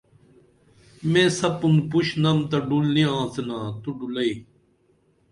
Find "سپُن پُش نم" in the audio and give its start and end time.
1.39-2.37